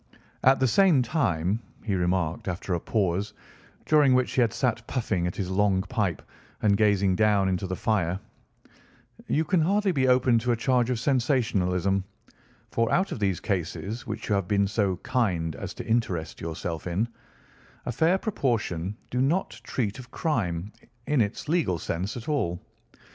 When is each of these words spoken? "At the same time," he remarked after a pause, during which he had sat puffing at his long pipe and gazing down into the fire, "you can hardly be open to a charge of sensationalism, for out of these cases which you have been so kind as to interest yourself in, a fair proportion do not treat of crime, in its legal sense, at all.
"At 0.43 0.59
the 0.59 0.67
same 0.67 1.03
time," 1.03 1.59
he 1.83 1.93
remarked 1.93 2.47
after 2.47 2.73
a 2.73 2.79
pause, 2.79 3.33
during 3.85 4.15
which 4.15 4.31
he 4.31 4.41
had 4.41 4.51
sat 4.51 4.87
puffing 4.87 5.27
at 5.27 5.35
his 5.35 5.51
long 5.51 5.83
pipe 5.83 6.23
and 6.63 6.75
gazing 6.75 7.15
down 7.15 7.47
into 7.47 7.67
the 7.67 7.75
fire, 7.75 8.19
"you 9.27 9.45
can 9.45 9.61
hardly 9.61 9.91
be 9.91 10.07
open 10.07 10.39
to 10.39 10.51
a 10.53 10.57
charge 10.57 10.89
of 10.89 10.99
sensationalism, 10.99 12.03
for 12.71 12.91
out 12.91 13.11
of 13.11 13.19
these 13.19 13.39
cases 13.39 14.07
which 14.07 14.27
you 14.27 14.33
have 14.33 14.47
been 14.47 14.65
so 14.65 14.95
kind 15.03 15.55
as 15.55 15.71
to 15.75 15.85
interest 15.85 16.41
yourself 16.41 16.87
in, 16.87 17.07
a 17.85 17.91
fair 17.91 18.17
proportion 18.17 18.97
do 19.11 19.21
not 19.21 19.51
treat 19.63 19.99
of 19.99 20.09
crime, 20.09 20.73
in 21.05 21.21
its 21.21 21.47
legal 21.47 21.77
sense, 21.77 22.17
at 22.17 22.27
all. 22.27 22.59